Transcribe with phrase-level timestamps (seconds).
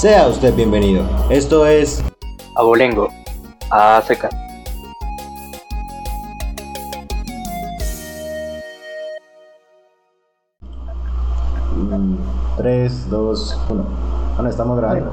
[0.00, 1.04] Sea usted bienvenido.
[1.28, 2.02] Esto es
[2.56, 3.10] Abolengo,
[3.70, 4.30] a seca.
[12.56, 13.84] 3, 2, 1.
[14.36, 15.12] Bueno, estamos grabando.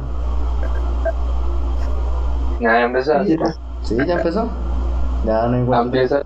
[2.61, 3.25] Ya empezó.
[3.83, 4.47] Sí, ya empezó.
[5.25, 5.83] Ya no vuelta.
[5.83, 6.21] empieza.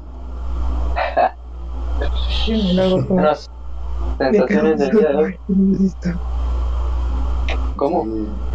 [3.10, 3.50] Unas
[4.20, 5.40] sensaciones del día de hoy.
[7.76, 8.04] ¿Cómo?
[8.04, 8.51] Sí.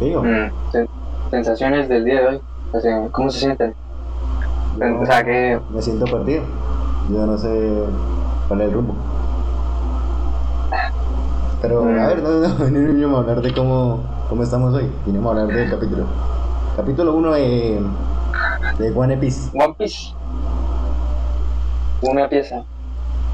[0.00, 0.86] Mm, sen-
[1.30, 2.40] sensaciones del día de hoy.
[2.72, 3.74] O sea, ¿Cómo se sienten?
[4.78, 6.42] yo O sea, que me siento perdido.
[7.10, 7.82] Yo no sé
[8.48, 8.94] cuál es el rumbo.
[11.60, 11.98] Pero, Mm.
[11.98, 14.90] a ver, no, no, vinimos a hablar de cómo, cómo estamos hoy.
[15.04, 16.04] Vinimos a hablar del capítulo.
[16.76, 17.82] Capítulo 1 de,
[18.78, 19.50] de One Piece.
[19.54, 20.14] One Piece.
[22.02, 22.64] Una pieza.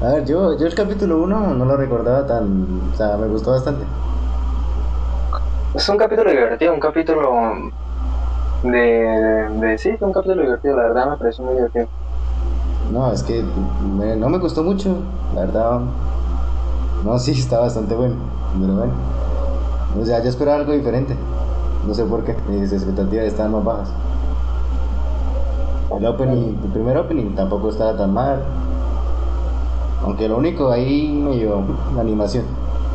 [0.01, 2.65] A ver, yo, yo el capítulo 1 no lo recordaba tan...
[2.93, 3.85] O sea, me gustó bastante.
[5.77, 7.31] Es un capítulo divertido, un capítulo
[8.63, 11.87] de, de, de- sí, un capítulo divertido, la verdad me pareció muy divertido.
[12.91, 13.43] No, es que
[13.95, 14.97] me- no me gustó mucho,
[15.35, 15.81] la verdad.
[17.05, 18.15] No, sí, está bastante bueno,
[18.59, 18.93] pero bueno.
[20.01, 21.15] O sea, yo esperaba algo diferente.
[21.87, 23.89] No sé por qué, mis expectativas estaban más bajas.
[25.95, 28.39] El opening, el primer opening tampoco estaba tan mal.
[30.03, 31.61] Aunque lo único ahí me dio
[31.93, 32.45] la animación.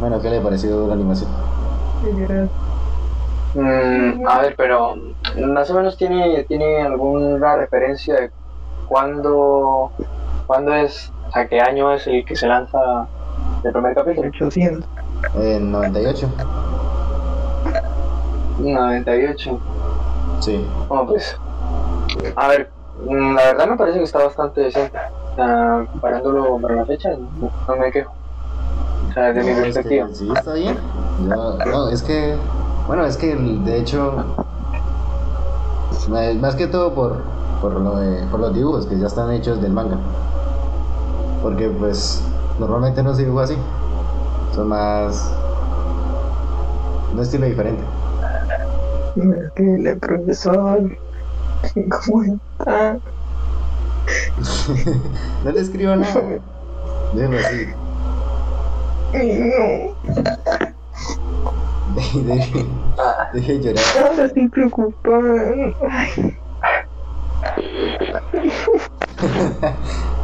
[0.01, 1.31] Bueno, ¿qué le pareció la animación?
[3.55, 4.95] Mm, a ver, pero
[5.47, 8.31] más o menos tiene, tiene alguna referencia de
[8.89, 9.91] cuándo,
[10.47, 12.79] cuándo es, o sea, qué año es el que se lanza
[13.65, 14.29] el primer capítulo.
[14.29, 14.89] 800.
[15.37, 16.29] En 98.
[18.59, 19.61] 98.
[20.41, 20.67] Sí.
[20.89, 21.37] Bueno, pues,
[22.37, 22.71] a ver,
[23.07, 24.99] mm, la verdad me parece que está bastante decente.
[25.33, 28.13] O sea, comparándolo para la fecha, no, no me quejo.
[29.09, 30.09] O sea, desde mi No, es que perspectiva.
[30.13, 30.77] sí, está bien.
[31.29, 32.35] Yo- no, es que,
[32.93, 34.13] bueno, es que de hecho,
[36.43, 37.23] más que todo por,
[37.63, 39.97] por, lo de- por los dibujos que ya están hechos del manga.
[41.43, 42.21] Porque pues
[42.61, 43.57] normalmente no se dibuja así.
[44.55, 45.33] Son más...
[47.15, 47.83] Un estilo diferente.
[49.17, 50.99] Es que el profesor.
[51.73, 52.99] ¿Cómo está?
[55.45, 56.23] no le escribo nada.
[57.15, 57.69] Déjalo así.
[59.15, 60.72] No.
[62.23, 62.67] Deje, deje,
[63.33, 63.85] deje de llorar.
[64.11, 65.33] Ahora estoy preocupada.
[65.83, 66.33] Ay,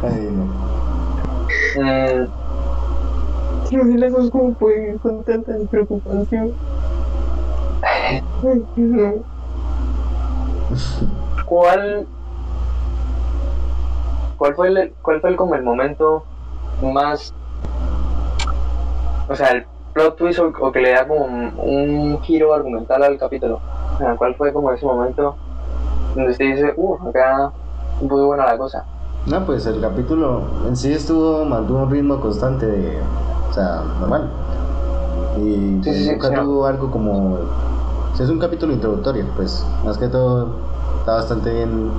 [0.03, 0.45] Ay, no.
[1.75, 2.27] mm,
[3.71, 6.53] no me la hago como puede con tanta preocupación.
[7.81, 8.23] Ay,
[8.75, 9.13] no.
[11.45, 12.07] ¿Cuál,
[14.37, 16.23] cuál fue el, cuál fue el, como el momento
[16.83, 17.33] más,
[19.27, 19.65] o sea, el
[19.99, 23.59] plot twist o, o que le da como un, un giro argumental al capítulo?
[23.95, 25.35] O sea, ¿cuál fue como ese momento
[26.15, 27.51] donde usted dice, uh, acá
[28.01, 28.85] muy buena la cosa?
[29.25, 32.97] No, pues el capítulo en sí estuvo, mantuvo un ritmo constante de,
[33.49, 34.29] o sea, normal.
[35.37, 36.35] Y Sí, sí, nunca sí.
[36.35, 40.47] tuvo algo como, o sea, es un capítulo introductorio, pues, más que todo
[40.99, 41.91] está bastante bien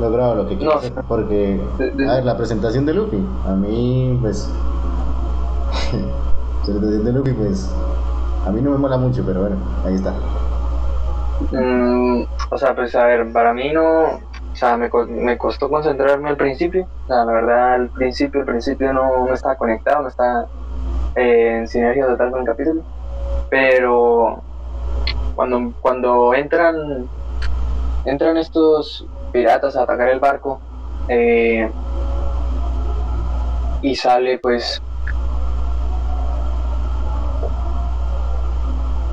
[0.00, 3.26] logrado lo que quiere No, hacer, porque, de- de- a ver, la presentación de Luffy,
[3.46, 4.48] a mí, pues,
[6.66, 7.70] de Luffy, pues,
[8.46, 10.12] a mí no me mola mucho, pero bueno, ahí está.
[11.52, 16.28] Mm, o sea, pues a ver, para mí no, o sea, me, me costó concentrarme
[16.28, 20.08] al principio, o sea, la verdad, al principio, al principio no, no estaba conectado, no
[20.08, 20.46] estaba
[21.14, 22.82] eh, en sinergia total con el capítulo,
[23.50, 24.42] pero
[25.34, 27.08] cuando, cuando entran,
[28.04, 30.60] entran estos piratas a atacar el barco,
[31.08, 31.70] eh,
[33.80, 34.82] y sale pues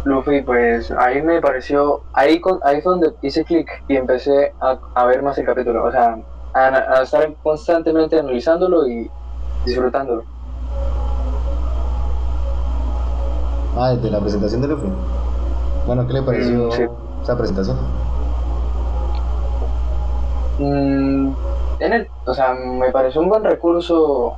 [0.05, 4.77] Luffy, pues ahí me pareció, ahí, con, ahí fue donde hice clic y empecé a,
[4.93, 6.15] a ver más el capítulo, o sea,
[6.53, 9.09] a, a estar constantemente analizándolo y
[9.65, 10.23] disfrutándolo.
[13.77, 14.87] Ah, desde la presentación de Luffy.
[15.87, 16.83] Bueno, ¿qué le pareció Mm, sí.
[17.23, 17.77] esa presentación?
[20.59, 21.33] Mm,
[21.79, 24.35] en el, o sea, me pareció un buen recurso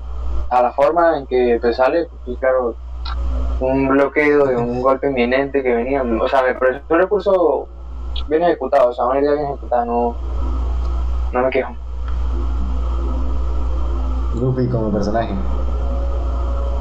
[0.49, 2.75] a la forma en que pues, sale, pues claro,
[3.59, 7.67] un bloqueo de un golpe inminente que venía, o sea, me pareció un recurso
[8.27, 10.15] bien ejecutado, o sea, una idea bien ejecutada, no,
[11.31, 11.75] no me quejo.
[14.39, 15.33] Luffy como personaje.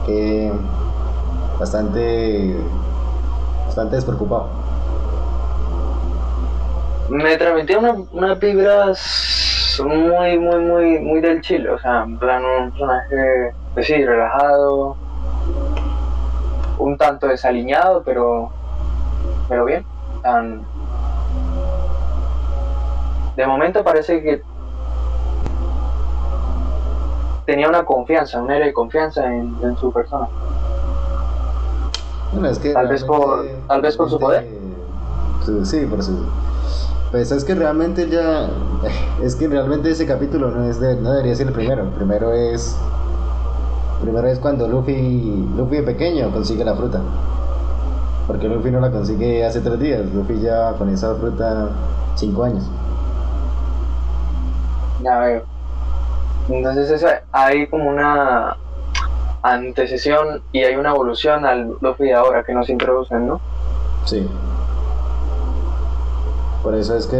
[0.04, 0.52] Que
[1.58, 2.56] bastante
[3.66, 4.48] bastante despreocupado.
[7.08, 12.42] me transmitía una, unas vibras muy, muy, muy, muy del chile, o sea, en plan
[12.44, 14.96] un personaje, pues sí, relajado,
[16.78, 18.50] un tanto desaliñado, pero,
[19.48, 19.86] pero bien.
[20.22, 20.66] Tan,
[23.36, 24.42] de momento parece que
[27.44, 30.26] tenía una confianza, un aire de confianza en, en su persona.
[32.32, 34.46] Bueno, es que Tal vez por- tal vez por su poder.
[35.44, 36.24] su- Sí, por su.
[37.12, 38.48] Pues es que realmente ya.
[39.22, 41.82] Es que realmente ese capítulo no, es de, no debería ser el primero.
[41.84, 42.76] El primero es.
[44.00, 47.00] Primero es cuando Luffy, Luffy de pequeño consigue la fruta.
[48.26, 50.02] Porque Luffy no la consigue hace tres días.
[50.12, 51.68] Luffy ya con esa fruta
[52.14, 52.64] cinco años.
[55.02, 55.42] Ya veo.
[56.48, 58.56] Entonces esa- hay como una
[59.42, 63.40] antecesión y hay una evolución al Luffy de ahora que nos introducen, ¿no?
[64.04, 64.28] Sí.
[66.62, 67.16] Por eso es que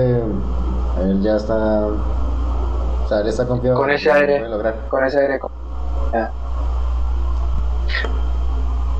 [1.02, 1.87] él ya está.
[1.87, 3.76] O sea, él está confiado.
[3.78, 4.49] Con ese aire.
[4.49, 4.75] lograr.
[4.88, 5.40] Con ese aire.
[6.12, 6.32] ya.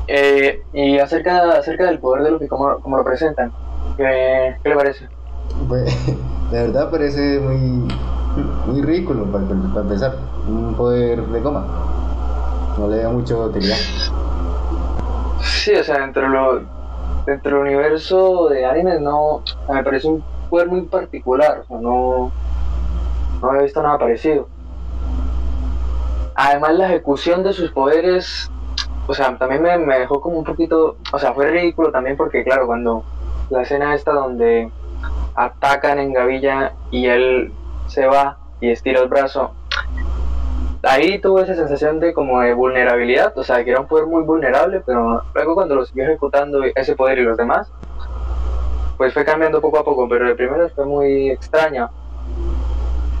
[0.07, 3.51] Eh, y acerca, acerca del poder de Luffy, ¿cómo, cómo lo presentan?
[3.97, 5.09] ¿Qué, qué le parece?
[5.67, 5.93] Pues,
[6.51, 7.87] de verdad parece muy,
[8.67, 10.15] muy ridículo para, para empezar.
[10.47, 11.65] Un poder de goma.
[12.77, 13.75] No le da mucha utilidad.
[15.41, 16.61] Sí, o sea, dentro, de lo,
[17.25, 22.31] dentro del universo de animes no, me parece un poder muy particular, o sea, no,
[23.41, 24.47] no había visto nada parecido.
[26.35, 28.49] Además la ejecución de sus poderes,
[29.07, 32.43] o sea, también me, me dejó como un poquito, o sea, fue ridículo también porque
[32.43, 33.03] claro, cuando
[33.49, 34.69] la escena esta donde
[35.35, 37.53] atacan en Gavilla y él
[37.87, 39.53] se va y estira el brazo,
[40.83, 44.23] ahí tuve esa sensación de como de vulnerabilidad, o sea, que era un poder muy
[44.23, 47.71] vulnerable, pero luego cuando lo siguió ejecutando ese poder y los demás,
[48.97, 51.89] pues fue cambiando poco a poco, pero de primero fue muy extraña.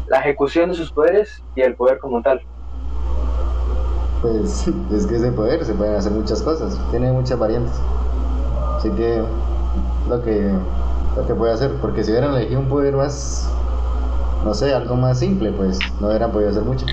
[0.07, 2.41] La ejecución de sus poderes y el poder como tal.
[4.21, 6.77] Pues es que ese poder se pueden hacer muchas cosas.
[6.91, 7.73] Tiene muchas variantes.
[8.77, 9.23] Así que
[10.09, 10.51] lo que,
[11.15, 11.71] lo que puede hacer.
[11.81, 13.51] Porque si hubieran elegido un poder más.
[14.43, 16.85] No sé, algo más simple, pues no hubieran podido hacer mucho.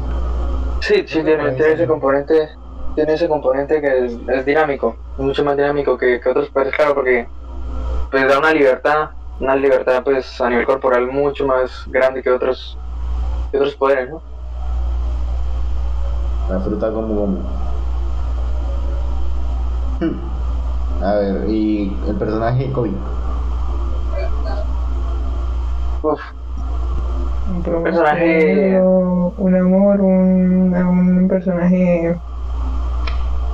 [0.81, 2.49] Sí, sí, tiene, tiene ese componente,
[2.95, 6.75] tiene ese componente que es, es dinámico, es mucho más dinámico que, que otros poderes,
[6.75, 7.27] claro, porque
[8.11, 9.11] pues da una libertad,
[9.41, 12.79] una libertad pues a nivel corporal mucho más grande que otros,
[13.51, 14.23] que otros poderes, ¿no?
[16.51, 17.39] La fruta como como.
[21.03, 22.91] A ver, y el personaje Kobe.
[26.03, 26.21] Uf,
[27.51, 28.81] Un Personaje-
[29.37, 32.19] Un amor, un, un personaje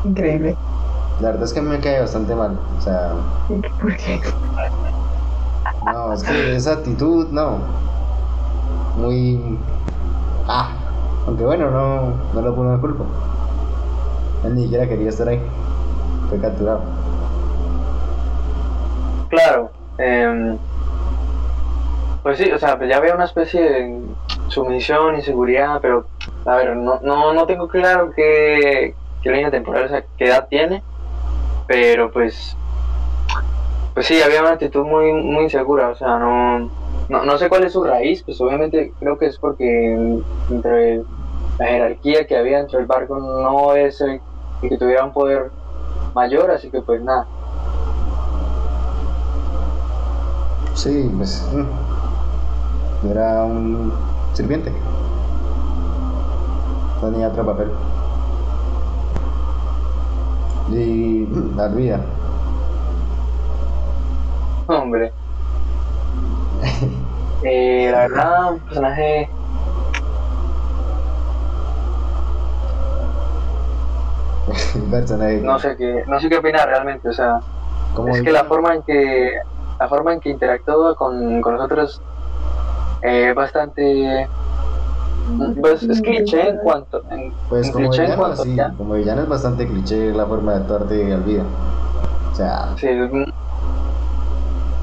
[0.05, 0.57] increíble.
[1.21, 2.57] La verdad es que me cae bastante mal.
[2.79, 3.13] O sea,
[3.81, 4.21] ¿Por qué?
[5.85, 7.59] no, es que esa actitud, no.
[8.97, 9.59] Muy.
[10.49, 10.71] Ah,
[11.27, 13.05] aunque bueno, no, no lo pongo de culpa.
[14.45, 15.41] Él ni siquiera quería estar ahí.
[16.29, 16.83] Fue capturado.
[19.29, 19.71] claro.
[19.99, 20.59] em,
[22.23, 24.03] pues sí, o sea, pues ya había una especie de
[24.49, 26.07] sumisión, inseguridad, pero
[26.45, 30.47] a ver, no, no, no tengo claro qué, qué línea temporal, o sea, qué edad
[30.49, 30.83] tiene,
[31.67, 32.57] pero pues,
[33.95, 36.71] pues sí, había una actitud muy, muy insegura, o sea, no,
[37.11, 39.95] no, no sé cuál es su raíz, pues obviamente creo que es porque
[40.49, 40.99] entre
[41.59, 44.21] la jerarquía que había dentro del barco no es el
[44.63, 45.51] que tuviera un poder
[46.15, 47.27] mayor, así que pues nada.
[50.75, 51.45] Sí, pues.
[53.11, 53.93] Era un
[54.33, 54.73] sirviente.
[57.01, 57.71] Tenía otro papel.
[60.71, 62.01] Y mm, la olvida.
[64.69, 65.13] Hombre.
[67.43, 69.29] Eh, la verdad, un personaje.
[75.43, 77.09] No sé qué, no sé qué opinar realmente.
[77.09, 77.41] O sea,
[78.09, 79.33] es que la forma en que
[79.79, 82.01] la forma en que interactúa con, con nosotros
[83.03, 84.29] es bastante.
[85.61, 87.03] Pues es cliché en cuanto.
[87.11, 88.55] En, Pues en como cliché en villano, cuanto sí.
[88.57, 88.73] ya.
[88.77, 91.45] Como villano es bastante cliché la forma de actuar de Alvida.
[92.33, 92.89] O sea, Sí,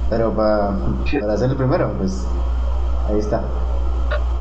[0.09, 1.17] pero pa- Sí.
[1.19, 2.25] para ser el primero, pues.
[3.09, 3.41] Ahí está.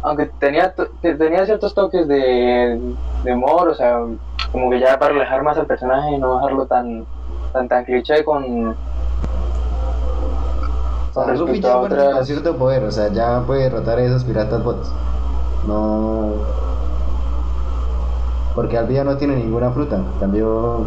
[0.02, 2.80] aunque tenía, tenía ciertos toques de,
[3.24, 3.98] de humor, o sea,
[4.52, 7.04] como que ya para relajar más al personaje y no dejarlo tan
[7.52, 8.68] tan tan cliché con,
[11.14, 14.62] O sea, Luffy ya con cierto poder, o sea, ya puede derrotar a esos piratas
[14.62, 14.92] bots.
[15.66, 16.34] No.
[18.54, 19.96] Porque Alvida no tiene ninguna fruta.
[19.96, 20.86] En cambio.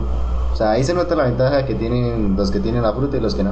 [0.53, 3.19] O sea, ahí se nota la ventaja que tienen los que tienen la fruta y
[3.19, 3.51] los que no.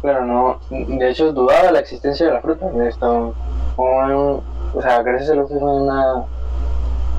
[0.00, 3.34] Claro, no, de hecho dudaba la existencia de la fruta de esto,
[3.76, 4.42] o
[4.80, 6.24] sea, gracias a Luffy fue una,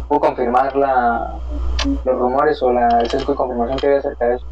[0.08, 1.36] pudo confirmar la,
[2.04, 4.46] los rumores o la, el de confirmación que había acerca de eso.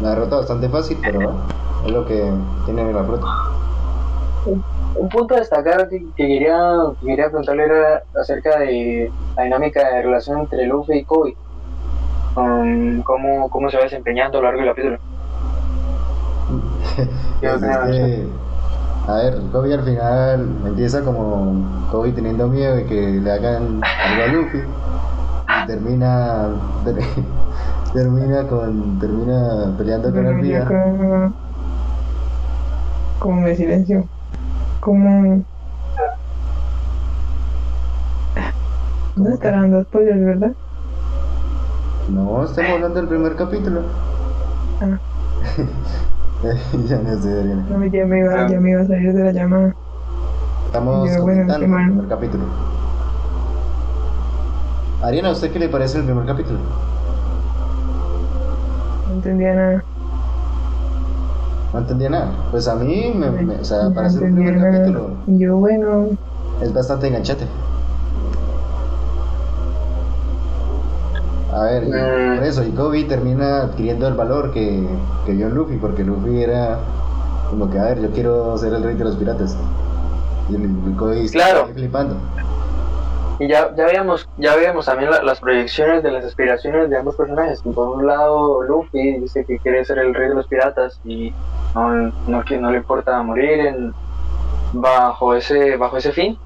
[0.00, 1.40] La derrota bastante fácil, pero bueno,
[1.84, 2.32] es lo que
[2.64, 3.26] tiene la flota.
[4.94, 9.86] Un punto a destacar que, que quería, que quería preguntarle era acerca de la dinámica
[9.94, 11.36] de relación entre Luffy y Kobe.
[12.36, 14.96] Um, cómo, cómo se va desempeñando a lo largo del capítulo.
[14.96, 15.07] Yo
[17.40, 17.62] Pues
[19.08, 24.22] a ver, Kobe al final empieza como Kobe teniendo miedo de que le hagan algo
[24.22, 24.58] a Luffy
[25.64, 26.48] y termina
[26.84, 26.98] ter-
[27.94, 30.64] termina con termina peleando con Arpía.
[30.66, 31.34] como,
[33.18, 34.04] como me silencio.
[34.80, 35.42] Como.
[39.16, 40.52] No estarán dos pollos, ¿verdad?
[42.08, 43.82] No, estamos hablando del primer capítulo.
[44.80, 44.98] Ah,
[46.88, 47.64] ya no sé, Adriana.
[47.68, 49.74] no, ya me iba, ya me iba a salir de la llamada.
[50.66, 52.44] Estamos Ya, bueno, el primer capítulo.
[55.02, 56.58] Ariana, ¿a usted qué le parece el primer capítulo?
[59.06, 59.84] No entendía nada.
[61.72, 62.30] No entendía nada.
[62.50, 64.84] Pues a mí, me, me- o sea, No para ser un entendía primer nada.
[64.84, 66.08] capítulo, yo, bueno,
[66.62, 67.46] es bastante enganchate.
[71.52, 72.36] A ver, y Mm.
[72.36, 74.86] por eso, y Kobe termina adquiriendo el valor que,
[75.24, 76.78] que en Luffy, porque Luffy era
[77.50, 79.56] como que, a ver, yo quiero ser el rey de los piratas.
[80.50, 81.68] Y el, el Kobe Claro.
[81.72, 82.16] flipando.
[83.40, 87.14] Y ya, ya veíamos, ya veíamos también la- las proyecciones de las aspiraciones de ambos
[87.14, 87.62] personajes.
[87.62, 91.32] Por un lado, Luffy dice que quiere ser el rey de los piratas y
[91.74, 93.92] no, no, que no le importa morir en,
[94.72, 96.36] bajo ese bajo ese fin.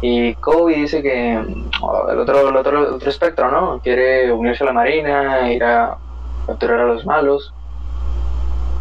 [0.00, 3.80] Y Kobe dice que mm, el otro, el otro, otro espectro, ¿no?
[3.80, 5.96] Quiere unirse a la marina, ir a
[6.46, 7.52] capturar a los malos.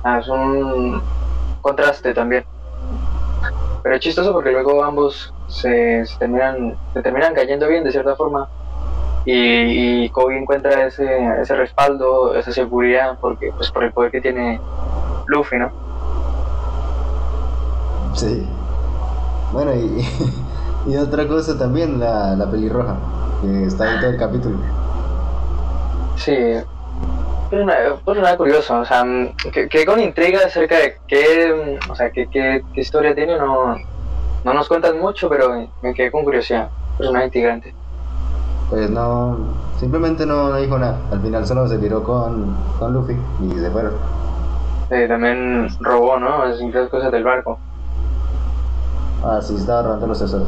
[0.03, 1.01] Ah, es un
[1.61, 2.45] contraste también.
[3.81, 8.15] Pero es chistoso porque luego ambos se, se terminan, se terminan cayendo bien de cierta
[8.15, 8.49] forma.
[9.25, 11.05] Y, y Kobe encuentra ese,
[11.41, 14.59] ese respaldo, esa seguridad, porque pues por el poder que tiene
[15.27, 15.71] Luffy, ¿no?
[18.13, 18.45] Sí.
[19.51, 20.05] Bueno, y,
[20.87, 22.95] y otra cosa también, la, la pelirroja,
[23.41, 24.57] que está ahí todo el capítulo.
[26.15, 26.35] Sí.
[27.49, 29.03] Pues una, pues una curioso, o sea,
[29.51, 33.75] que, que con intriga acerca de qué, o sea, qué, qué, qué historia tiene, no,
[34.43, 36.69] no nos cuentan mucho, pero me quedé con curiosidad.
[36.97, 37.73] Personaje integrante.
[38.69, 39.37] Pues no,
[39.79, 40.97] simplemente no, no dijo nada.
[41.11, 43.93] Al final solo se tiró con, con Luffy y se fueron.
[44.89, 46.45] Eh, también robó, ¿no?
[46.45, 47.57] Las cosas del barco.
[49.23, 50.47] Ah, sí, estaba robando los tesoros.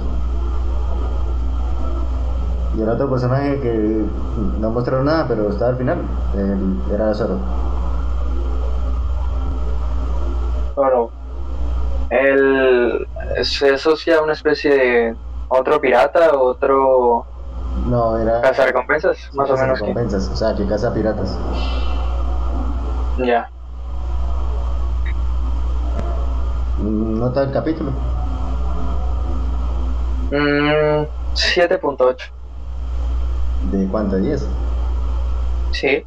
[2.77, 4.03] Y el otro personaje que
[4.59, 5.97] no mostraron nada, pero estaba al final,
[6.35, 7.37] el- era Zoro.
[10.75, 11.11] Claro.
[12.09, 13.07] Él
[13.43, 15.15] se asocia a una especie de
[15.47, 17.25] otro pirata, otro
[17.87, 18.41] No, era...
[18.41, 19.85] cazarrecompensas, más o menos que.
[19.85, 21.37] recompensas, o sea, que caza piratas.
[23.17, 23.49] Ya.
[26.81, 27.91] Mm, Nota el capítulo.
[30.31, 32.17] Mm, 7.8.
[33.63, 34.17] ¿De cuánto?
[34.17, 34.41] ¿10?
[35.71, 36.05] Sí.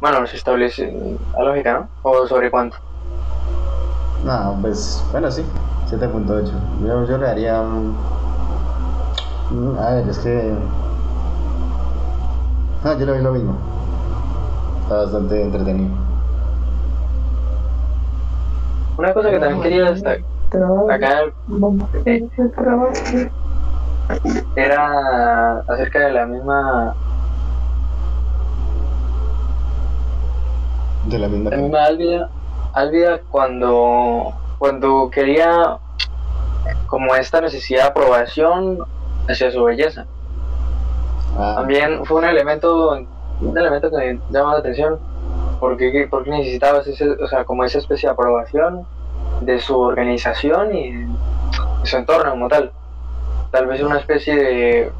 [0.00, 0.92] Bueno, se establece
[1.36, 1.88] la lógica, ¿no?
[2.02, 2.76] ¿O sobre cuánto?
[4.24, 5.44] No, pues, bueno, sí,
[5.88, 6.50] 7.8.
[6.86, 7.94] Yo, yo le daría un...
[9.78, 10.52] A ver, es que...
[12.84, 13.56] Ah, yo le doy lo mismo.
[14.82, 15.90] Está bastante entretenido.
[18.96, 20.90] Una cosa que también quería destacar trabajo.
[20.90, 21.24] acá
[24.56, 26.94] era acerca de la misma,
[31.06, 32.30] De la misma la misma
[32.74, 35.76] Álvida cuando, cuando quería
[36.86, 38.78] como esta necesidad de aprobación
[39.28, 40.06] hacia su belleza.
[41.36, 42.98] Ah, También fue un elemento,
[43.40, 44.98] un elemento que me llama la atención,
[45.60, 48.86] porque, porque necesitabas ese, o sea, como esa especie de aprobación
[49.40, 51.06] de su organización y de
[51.84, 52.72] su entorno como tal.
[53.52, 54.92] Tal vez una especie de,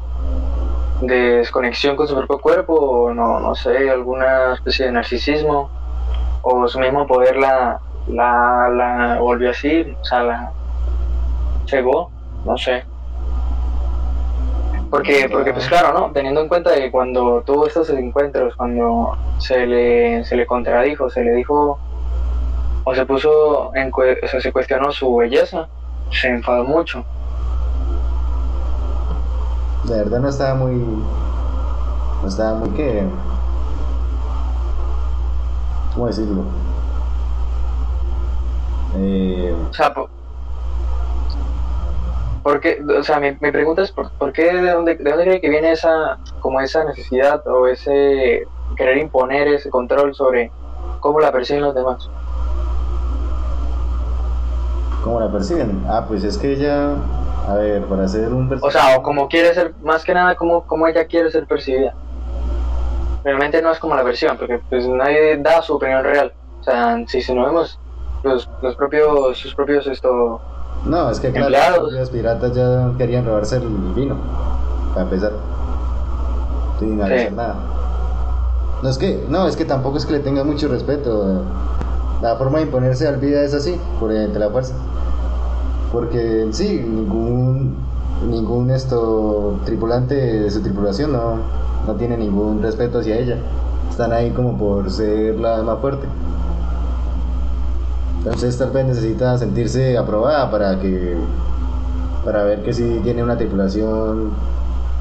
[1.01, 5.69] de desconexión con su propio cuerpo, o no, no sé, alguna especie de narcisismo,
[6.43, 10.51] o su mismo poder la, la, la volvió así, o sea, la
[11.67, 12.11] cegó,
[12.45, 12.83] no sé.
[14.89, 16.11] Porque, porque pues claro, ¿no?
[16.11, 21.23] Teniendo en cuenta que cuando tuvo estos encuentros, cuando se le, se le contradijo, se
[21.23, 21.79] le dijo,
[22.83, 25.67] o se puso, en, o sea, se cuestionó su belleza,
[26.11, 27.03] se enfadó mucho.
[29.85, 30.75] De verdad no estaba muy...
[32.21, 33.03] No estaba muy que...
[35.93, 36.43] ¿Cómo decirlo?
[38.97, 40.09] Eh, O sea, po-
[42.43, 45.41] Porque, o sea, mi, mi pregunta es por, por qué, de dónde, de dónde cree
[45.41, 50.51] que viene esa, como esa necesidad o ese querer imponer ese control sobre
[50.99, 52.07] cómo la perciben los demás.
[55.03, 55.83] ¿Cómo la perciben?
[55.87, 56.95] Ah, pues es que ella,
[57.47, 58.77] a ver, para hacer un O personaje...
[58.79, 61.93] sea, o como quiere ser, más que nada, como, como ella quiere ser percibida.
[63.23, 66.33] Realmente no es como la versión, porque pues nadie da su opinión real.
[66.59, 67.79] O sea, si, si no vemos
[68.23, 70.39] los, los propios, sus propios esto,
[70.85, 74.17] No, es que claro, los piratas ya querían robarse el vino,
[74.89, 75.31] para empezar.
[76.79, 77.01] Sin Sí.
[77.03, 77.55] hacer nada.
[78.81, 81.41] No es que, no, es que tampoco es que le tenga mucho respeto.
[82.21, 84.73] La forma de imponerse al vida es así, por entre la fuerza.
[85.93, 87.75] Porque sí, ningún,
[88.27, 91.35] ningún esto tripulante de su tripulación no,
[91.85, 93.37] no tiene ningún respeto hacia ella.
[93.91, 96.07] Están ahí como por ser la más fuerte.
[98.17, 101.15] Entonces tal vez necesita sentirse aprobada para que
[102.25, 104.31] para ver que sí tiene una tripulación,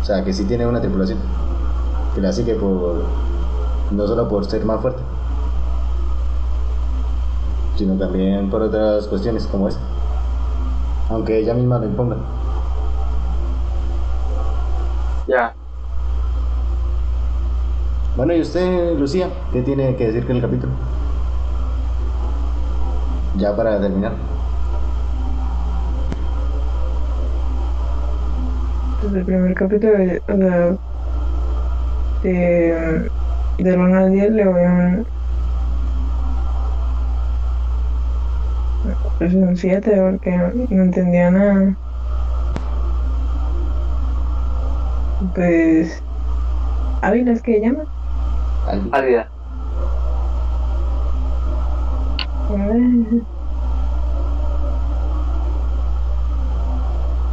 [0.03, 1.19] o sea, que sí tiene una tripulación
[2.15, 3.05] que la sigue por
[3.93, 5.01] no solo por ser más fuerte,
[7.77, 9.79] sino también por otras cuestiones como esa.
[11.13, 12.17] Aunque ella misma lo imponga.
[15.29, 15.55] ya.
[18.17, 20.73] Bueno, y usted, Lucía, ¿qué tiene que decir que el capítulo?
[23.37, 24.13] Ya para terminar.
[29.03, 30.77] Desde el primer capítulo, o sea,
[32.23, 33.11] de,
[33.59, 35.07] del 1 al 10 le voy a un.
[39.23, 40.37] Pues un 7 porque
[40.71, 41.77] no entendía nada.
[45.33, 46.03] Pues.
[47.03, 47.85] Ávila es que llama.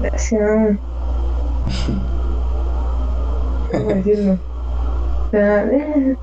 [0.02, 0.78] Gracias.
[3.72, 4.38] ¿Cómo decirlo?
[5.32, 6.16] Eh.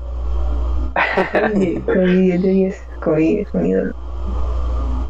[1.53, 2.83] Oye, Kobe 10 de 10.
[3.01, 3.93] Kobe es un ídolo.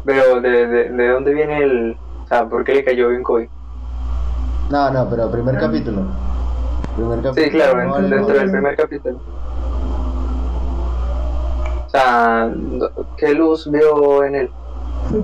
[0.08, 1.96] Pero, ¿de, de, de dónde viene el.
[2.24, 3.50] O sea, ¿por qué le cayó bien Kobe?
[4.70, 5.60] No, no, pero primer Ah.
[5.60, 6.00] capítulo.
[6.96, 7.44] Primer capítulo.
[7.44, 9.18] Sí, claro, no, dentro, del primer capítulo.
[11.86, 12.50] O sea,
[13.18, 14.50] ¿qué luz veo en él?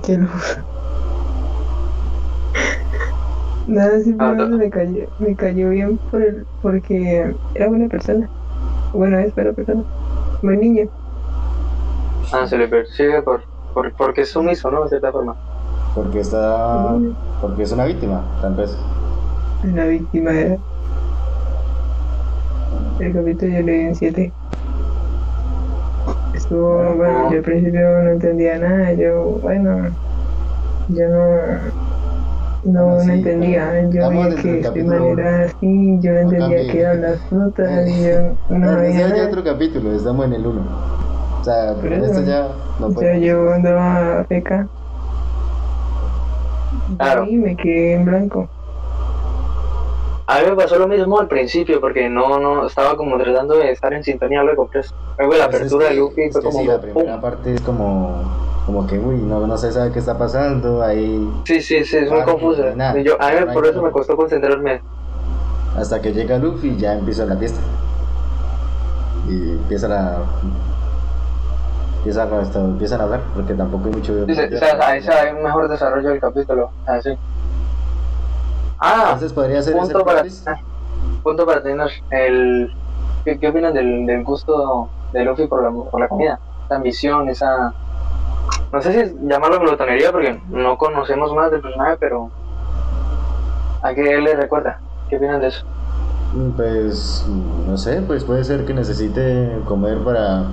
[0.05, 0.59] Qué luz.
[3.67, 8.29] Nada, simplemente me cayó, me cayó bien por el, porque era buena persona.
[8.93, 9.81] Bueno, es buena persona.
[10.43, 10.87] Buen niño.
[12.31, 13.41] Ah, se le percibe por,
[13.75, 14.83] por, porque es sumiso, ¿no?
[14.83, 15.35] De cierta forma.
[15.93, 17.03] Porque está.
[17.41, 18.75] Porque es una víctima, tal vez.
[19.63, 20.57] La víctima era.
[22.99, 24.33] El capítulo yo di un 7.
[26.33, 29.95] Estuvo, bueno, yo al principio no entendía nada, yo, bueno,
[30.89, 31.25] yo no,
[32.63, 36.67] no, Bueno, no sí, entendía, yo veía desde que de manera así, yo no entendía
[36.67, 39.27] que eran las frutas, y yo no ya nada.
[39.27, 40.94] otro capítulo, estamos en el 1.
[41.45, 42.47] O sea, esto ya
[42.79, 43.21] no Yo, puede.
[43.21, 44.67] yo andaba feca.
[46.97, 47.25] Claro.
[47.25, 48.49] Y me quedé en blanco.
[50.25, 53.69] A mí me pasó lo mismo al principio, porque no, no, estaba como tratando de
[53.69, 54.91] estar en sintonía luego, pues.
[55.19, 56.59] Luego la Pues es apertura que- de Luffy es fue como.
[56.59, 56.81] sí, la ¡pum!
[56.81, 58.23] primera parte es como.
[58.65, 60.81] Como que, uy, no, no se sabe qué está pasando.
[60.81, 61.29] Ahí.
[61.45, 62.73] Sí, sí, sí, es muy Ah, confusa.
[62.75, 62.99] nada.
[63.03, 63.85] Yo, a mí No por eso nada.
[63.85, 64.81] me costó concentrarme.
[65.77, 67.59] Hasta que llega Luffy y ya empieza la fiesta.
[69.29, 70.17] Y empieza la.
[72.05, 74.25] Empieza, esto, empiezan a hablar, porque tampoco hay mucho.
[74.27, 76.69] Dice, o sea, ahí se hay un mejor desarrollo del capítulo.
[76.85, 77.17] Así.
[78.79, 80.47] Ah, Entonces podría ser punto para, twist.
[81.23, 82.71] punto para tener el
[83.23, 86.39] ¿qué, qué opinan del, del gusto de Luffy por la, por la comida?
[86.65, 87.73] Esa ambición, esa
[88.71, 92.29] no sé si es llamarlo glotonería porque no conocemos más del personaje, pero
[93.81, 94.79] ¿a qué le recuerda?
[95.09, 95.65] ¿Qué opinan de eso?
[96.35, 97.25] Mm, Pues,
[97.67, 100.43] no sé, pues puede ser que necesite comer para,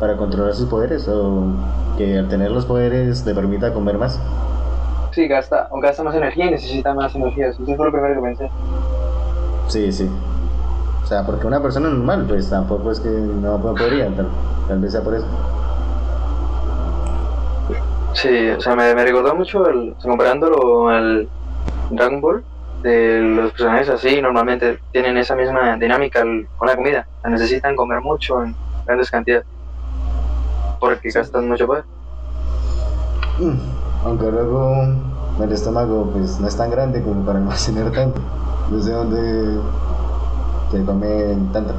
[0.00, 1.52] para controlar sus poderes o
[1.96, 4.20] que al tener los poderes le permita comer más.
[5.12, 7.48] Sí, gasta, o gasta más energía y necesita más energía.
[7.48, 8.50] Eso fue lo primero que pensé.
[9.68, 10.08] Sí, sí.
[11.02, 14.28] O sea, porque una persona normal, pues tampoco es que no podría, tal,
[14.68, 15.26] tal vez sea por eso.
[18.12, 21.28] Sí, o sea, me, me recordó mucho el, comparándolo al
[21.90, 22.44] Dragon Ball,
[22.82, 26.20] de los personajes así normalmente tienen esa misma dinámica
[26.56, 27.06] con la comida.
[27.24, 28.54] Necesitan comer mucho en
[28.86, 29.46] grandes cantidades.
[30.80, 31.84] Porque gastan mucho poder.
[33.38, 33.56] Mm,
[34.06, 34.74] Aunque luego
[35.42, 38.20] el estómago pues no es tan grande como para almacenar tanto.
[38.70, 39.60] No sé dónde
[40.70, 41.72] se comen tanto.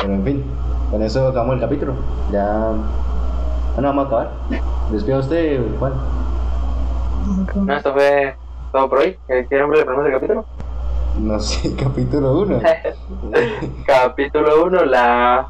[0.00, 0.44] Pero en fin,
[0.90, 1.94] con eso acabamos el capítulo.
[2.32, 2.72] Ya.
[3.74, 4.30] Bueno, vamos a acabar.
[4.90, 5.92] Despida usted, Juan.
[7.54, 8.36] No, esto fue
[8.72, 9.18] todo por hoy.
[9.28, 10.44] ¿Qué- ¿Quieren ver el primer capítulo?
[11.20, 12.60] No sé, capítulo 1.
[13.86, 15.48] capítulo 1, la...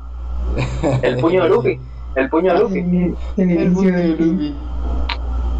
[1.02, 1.80] El puño de Luffy.
[2.16, 3.14] El puño de Luffy.
[3.36, 4.54] El, puño de de Luffy.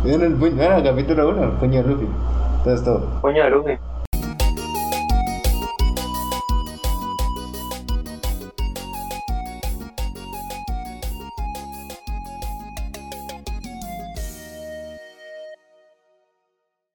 [0.03, 2.07] Bueno, el puño, bueno, capítulo 1, el puño de Luffy.
[2.65, 3.21] Todo es todo.
[3.21, 3.79] Puño de Luffy.